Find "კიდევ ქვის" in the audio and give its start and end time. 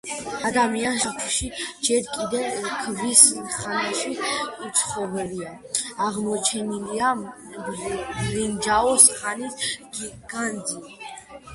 2.13-3.21